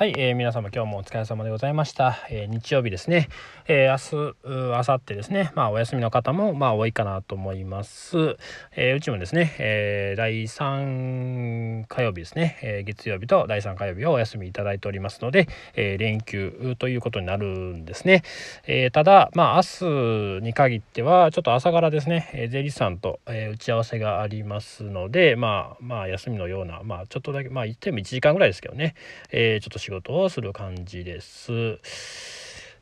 [0.00, 2.16] はい、えー、皆様今日もお疲れ様でございました。
[2.30, 3.28] えー、日曜日ですね。
[3.68, 5.52] えー、明日、明後日ですね。
[5.54, 8.38] まあお休みの方もまあ多いかなと思います。
[8.74, 18.22] えー、うちもですね、えー、第3火曜日ですね、えー、月曜日と第3火曜日をお休みいただいておりますので、えー、連休ということになるんですね。
[18.66, 28.94] えー、ただ、まあ明日に限ってはちょっと朝からですね、えー、税理士さんと、えー、打ち合わせがありますので、まあまあ休みのような、まあちょっとだけ、まあ言っても1時間ぐらいですけどね、
[29.30, 31.80] えー、ちょっと仕事をする感じです。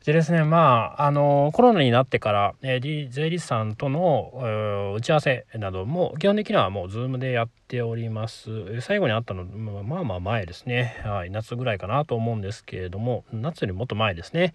[0.05, 8.79] でですねまああのコロナになってから、えー、税理士さんとの、えー、打ち合わせなども基本的にはもう Zoom でやっております。
[8.81, 14.53] 最後に会ったのまあまあ前ですね、はい、夏ぐらいかなと思うんですけれども夏よりもっと前ですね。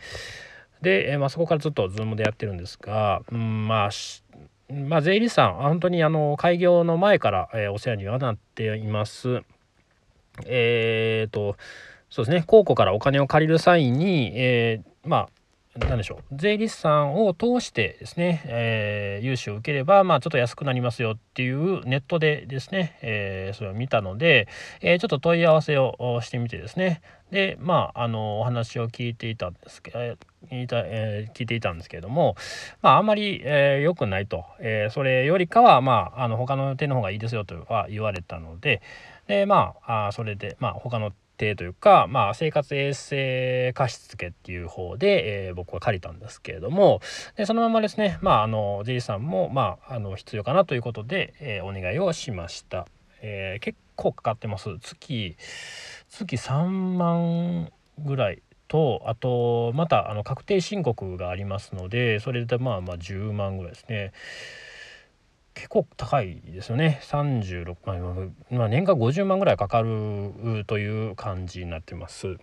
[0.81, 3.91] で、えー、まあ、そこからずっと Zoom でやってるんですが、うん、まあ
[4.73, 9.43] まあ、税理士さん本当にあの開業の前から、えお世話にはなっています。
[10.47, 11.57] えっ、と
[12.15, 12.45] そうですね。
[12.47, 15.29] 公庫からお金を借りる際に、えー、まあ
[15.81, 16.37] 何でしょう。
[16.37, 24.47] 税理士さんを通してですね、えー、融資を受ければ、まあ、ちょっと安くなりますよっていうネットでですね、えー、それを見たので、
[24.81, 27.03] えー、ちょっと問い合わせをしてみてですね。
[27.33, 32.37] でまああのお話を聞いていたんですけど、聞いたえー、聞いていたんですけれども、
[32.81, 38.83] まあ、あんまり良、えー、くないと、えー、それよりかは、まあ、あの他の手の方がいいですよとは言われたので
[39.27, 47.01] でまああそれで、まあ、他の定というか、まあ、生活衛生貸付っていう方で、えー、僕は借りたんですけれども
[47.37, 52.87] でそのままですね、まあ、あの J さんも、まあ、あの必要かなということで、えー、お願いをしました、
[53.21, 54.79] えー、結構かかってます。
[54.81, 55.37] 月
[56.09, 64.13] 月3万ぐらいとあとまたあの確定申告がありますのでそれでまあまあ10万ぐらいですね。
[65.55, 72.37] 結構高いですよね36万、まあ、年間50万ぐらいかかるという感じになってます。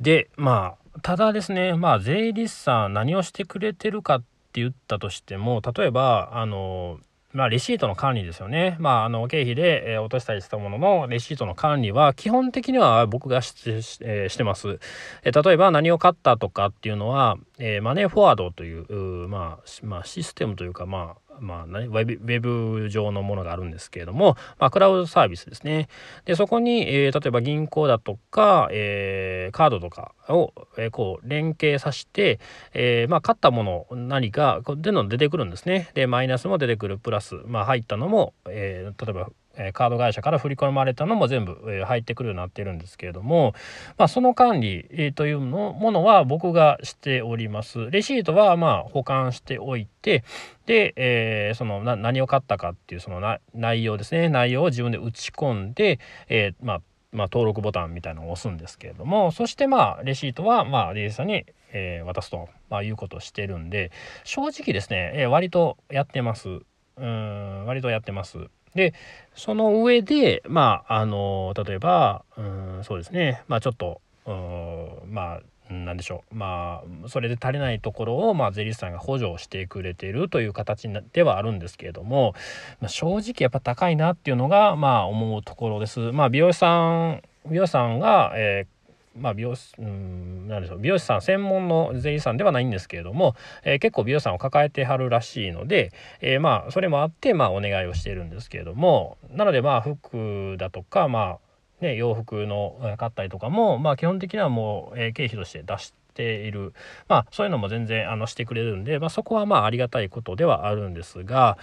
[0.00, 6.98] でまあただですねまあ税理士さん何をしてくれてるかって言ったとしても例えばあの
[7.36, 8.78] まあ、レシートの管理ですよね。
[8.80, 13.52] まあ、あの経費で、え、落としたりしたもののレシートの管理は基本的には僕がし,、
[14.00, 14.78] え、してます、
[15.22, 25.88] え、例えば何を買ったとかっていうのは、えマネーフォワードというまあ、まあ、システムというかまあまあ、ウェブ上のものがあるんですけれども、まあ、クラウドサービスですね。
[26.24, 32.40] で、そこに、えー、例えば銀行だとか、えー、カードとかを、えー、こう、連携させて、
[32.74, 35.90] え、まあ、買ったもの、何か、での出てくるんですね。
[35.94, 39.30] で、マイナスも出てくる、プラス、まあ、入ったのも、え、例えば、
[39.72, 43.54] カード会社から振り込まれたのも全部、入ってくるようになってるんですけれども、
[43.96, 47.90] まあ、その管理、というのものは僕がしております。
[47.90, 50.24] レシートはま保管しておいて
[50.66, 53.20] で、えー、その何を買ったかっていうその
[53.54, 54.28] 内容ですね。
[54.28, 56.82] 内容を自分で打ち込んで、えー、まあ
[57.12, 63.90] まあ、登録ボタンみたいなのを押すんですけれどもそしてまあレシートはまあレジさんに、えー、渡すと、まあ、いうことをしてるんで
[64.24, 66.60] 正直ですね、えー、割とやってます。
[66.98, 68.38] うん割とやってます。
[68.74, 68.94] で
[69.34, 73.42] その上でまああの例えばうんそうですね。
[73.48, 82.34] まあちょっとうんまあ何でしょうまあそれで足りないところを、まあ、税理士さんが補助をしてくれてるという形ではあるんですけれども、
[82.80, 86.00] まあ、正直やっぱ高いなっていうのがまあ思うところです。
[86.12, 88.76] まあ、美容師さん美容師さんが、えー
[89.18, 93.34] まあ、美容師、うん、なんでしょう、美容師さん専門の税理士さんではないんですけれども、
[93.64, 101.45] えー、結構美容師さんを抱えてはるらしいので、えー、まあ、それもあって、まあ、お願いをしているんですけれども、なので、まあ、服だとか、まあ、
[101.80, 106.72] ね、洋服の買ったりとかも、まあ、基本的にはもう、経費として出して、ている。
[107.08, 111.58] まあそういうのも全然あのしてくれるんで、まあ、そこはまあありがたいことではあるんですが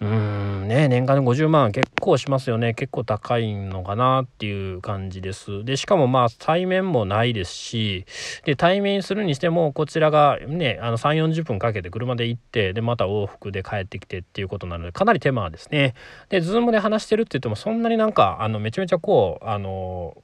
[0.00, 2.74] うーんね年間で50万結構しますよね。
[2.74, 5.64] 結構高いのかなっていう感じです。
[5.64, 8.06] でしかもまあ対面もないですし
[8.44, 15.94] で対面するにしてもこちらがねあの3 4 0分かけて車で行ってでまた往復で帰ってきてっていうことなのでかなり手間ですね。
[16.28, 20.16] で Zoom で話してるって言ってもそんなになんかあのめちゃめちゃこうあの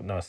[0.00, 0.20] な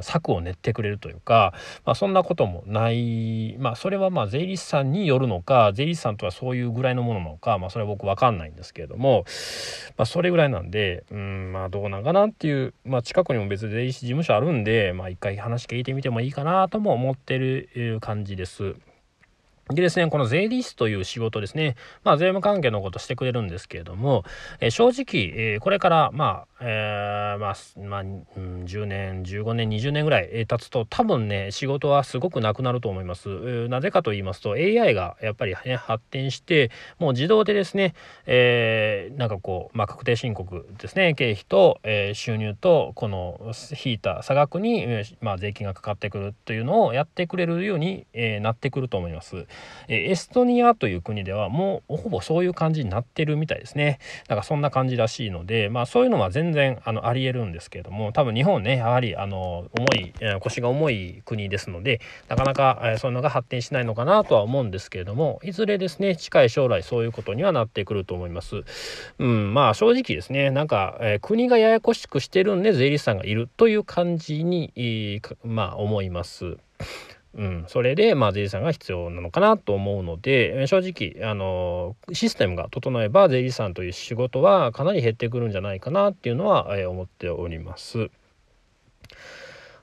[0.00, 1.52] 策を練ってくれるというか、
[1.84, 9.24] まあ、そんなこともないまあそれはまあ税理士さんによるのか税理士さんとはそういうぐらいのものなのか、まあ、それは僕分かんないんですけれども、
[9.96, 18.74] まあ、それぐらいなんでうんまあどうなんかなっていう、まあ、近くにも別に税理士事務所あるんで、まあ、一回話聞いてみてもいいかなとも思ってる感じです。
[19.74, 24.24] でですね、この税理士という仕事ですね、まあ、税務関係のことしてくれるんですけれども、
[24.60, 27.54] え、正直、え、これから、まあ、えー、まあ、
[27.88, 33.68] まあ、うん、10年15年20年ぐらい経つと多分ね仕事はすごくなくなると思います。
[33.68, 37.94] なぜかと言いますと AI がやっぱりね発展してもう自動でですね、
[38.26, 43.52] えー、なんかこう、まあ、確定申告ですね経費と、えー、収入とこの
[43.84, 44.86] 引いた差額に、
[45.20, 49.46] まあ、税金がかかってくるというのをやってくれるように、えー、なってくると思います。
[49.88, 53.98] えエストニアという国ではもうほぼそういう感じになってるみたいですね。
[54.28, 68.62] だかそんな感じらしいので、まあ、そういうのは全然然あのありえるんですけれども多分日本ねやはりあの重い、腰が重い国ですのでなかなか、えそういうのが発展しないのかなとは思うんですけれどもいずれですね近い将来そういうことにはなってくると思います。
[69.18, 76.56] うん、まあ正直ですねなんか、えー、国がややこしくしてるんで税理士さんがいるという感じに、えー、まあ思います。
[77.34, 88.10] うん、それで、まあ、税理士さんが必要なのかなと思うので正直あのシステムが整えば税理士さんという仕事はかなり減ってくるんじゃないかなっていうのは、えー、思っております。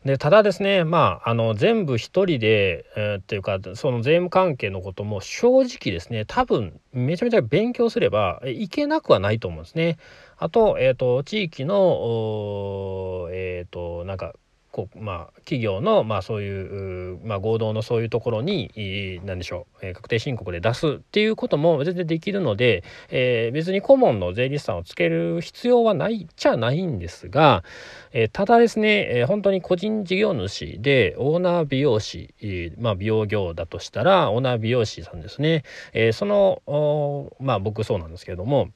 [0.05, 9.97] でただですねまああの全部一人で、えー、っていうかその税務関係のことも正直ですね多分めちゃめちゃ勉強すればいけなくはないと思うんですね。
[10.37, 14.33] あと,、えーと、地域のえっ、ー、となんか
[14.77, 27.63] こうまあ、企業の、まあ、そういう、まあ、合同のそういうところに何でしょう、えー、確定申告で出すっていうことも全然できるので、えー、別に顧問の税理士さんをつける必要はないっちゃないんですが、
[28.11, 35.63] えー、ただですね、え本当に個人事業主でオーナー美容師え、まあ、美容業だとしたらオーナー美容師さんですね、
[35.93, 38.69] えそのまあ僕そうなんですけれども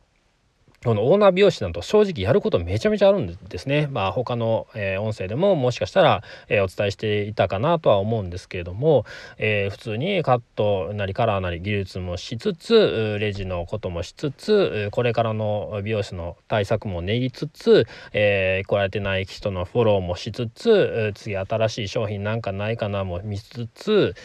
[0.83, 3.87] このオーナー美容師なんと正直やることめちゃめちゃあるんですね。
[3.91, 9.05] まあ他の、えー、音声でももしかしたら、えー、お伝えしていたかなとは思うんですけれども、
[9.37, 24.15] えー、普通にカットなりカラーなり技術もしつつレジのこともしつつこれからの美容師の対策も練りつつ、えー、来られてない人のフォローもしつつ次新しい商品なんかないかなも見つつ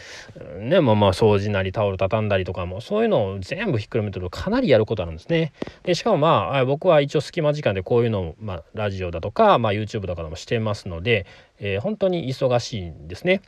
[0.59, 5.53] ねまあまあ掃除なりタオル畳んだりとかもそういうのを全部ひっくるめてるとかなりやることあるんですね。
[5.83, 11.25] でしかもまああ、僕は一応隙間時間でこういうのを、まあ、ラジオだとか、まあ、YouTube とかでもしてますので、
[11.59, 13.41] えー、本当に忙しいんですね。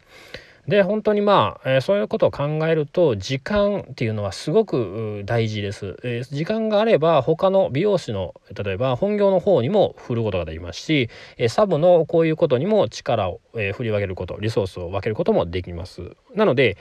[0.69, 16.77] で本当にまあ、えー、そういうことを考えると時間っていうのはすごく大事です、えー、時間があれば他の美容師の例えば本業の方にも振ることができますし、えー、サブのこういうことにも力を、え振り分けることリソースを分けることもできますなので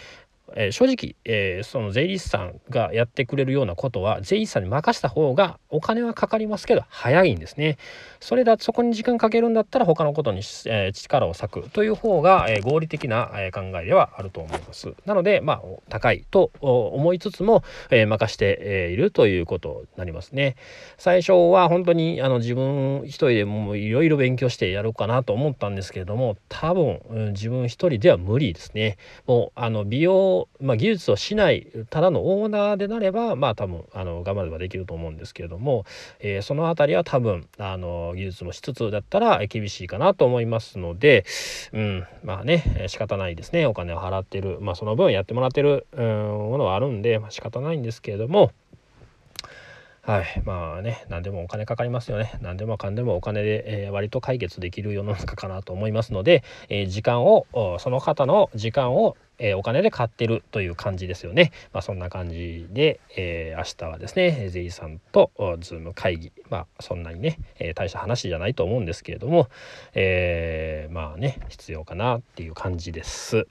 [0.55, 7.79] えー、正直、えー、その税理士さんがやってくれるようなことは税理士さんに任した方がお金はかかりますけど早いんですね。
[8.21, 14.95] それだそこに時間かけるんだったら他のことに、えー、力を割くという方が、え合理的な、え考えではあると思います。
[15.07, 20.57] なのでまあ高いと思いつつも、え任して、えいるということになりますね。
[20.97, 28.97] 最初は本当にあの自分一人でもいろいろ勉強してやろうかなと思ったんですけれども多分、うん、自分一人では無理ですね。
[29.27, 35.85] もうあの美容まあ、技術をしないただのオーナーでなればまあ多分あの頑張ればできると思うんですけれども、
[36.21, 41.25] えー、その辺りは多分あの技術もしつつだったら厳しいかなと思いますので、
[41.73, 46.07] うん、まあね仕方ないですねお金を払ってる、まあ、その分やってもらってる、うん、
[46.51, 48.53] ものはあるんで、まあ、仕方ないんですけれども。
[50.09, 50.43] はい。
[50.47, 52.39] まあね、何でもお金かかりますよね。
[52.41, 57.47] 何でもかんでもお金で、えー、割と解決できる世の中かなと思いますので、えー、時間を、
[57.79, 61.53] その方の時間をえー、お金で買ってるという感じですよね。
[61.73, 69.49] まあ、そんな感じで、え、明日はですね、ゼイさんとズーム会議、まあ、そんなにね、え、大した話じゃないと思うんですけれども、
[69.95, 73.47] えまあね、必要かなっていう感じです。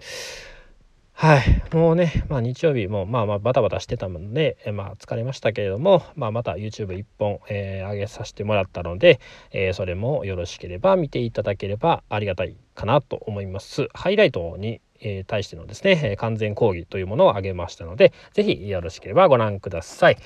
[1.19, 1.63] はい。
[1.73, 9.19] もうね、まあ日曜日もまあまあバタバタしてたので、えまあ疲れましたけれども、まあまた YouTube 一本、えー、上げさせてもらったので、
[9.49, 13.87] えー、それもよろしければ見ていただければありがたいかなと思います。
[13.95, 20.17] ハイライトにえー、対してのですね、完全講義というものを上げましたので、是非よろしければご覧ください。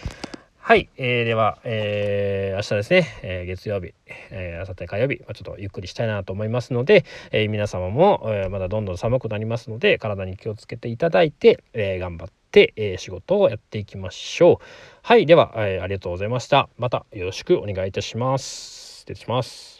[0.63, 3.95] はい、えー、では、えー、明日ですね、えー、月曜日、
[4.29, 14.65] えー、明後日火曜日、まあ、ちょっとゆっくりしたいなと思いますので、えー、皆様も、えー、まだどんどん寒くなりますので、体に気をつけていただいて、えー、頑張って、えー、仕事をやっていきましょう。
[15.01, 16.69] はい、では、えー、ありがとうございました。
[16.77, 18.99] またよろしくお願いいたします。
[18.99, 19.70] 失礼します。